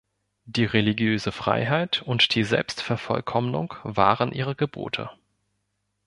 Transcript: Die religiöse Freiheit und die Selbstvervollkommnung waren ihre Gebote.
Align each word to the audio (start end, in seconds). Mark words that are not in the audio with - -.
Die 0.45 0.65
religiöse 0.65 1.31
Freiheit 1.31 2.01
und 2.01 2.33
die 2.33 2.43
Selbstvervollkommnung 2.43 3.75
waren 3.83 4.31
ihre 4.31 4.55
Gebote. 4.55 5.11